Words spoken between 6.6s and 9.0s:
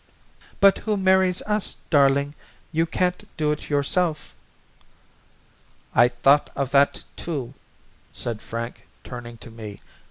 that, too," said Frank,